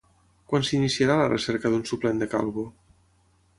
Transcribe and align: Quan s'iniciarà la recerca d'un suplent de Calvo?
Quan 0.51 0.63
s'iniciarà 0.69 1.17
la 1.19 1.27
recerca 1.33 1.71
d'un 1.73 1.85
suplent 1.91 2.25
de 2.25 2.31
Calvo? 2.35 2.67